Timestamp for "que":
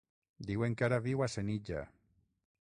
0.79-0.87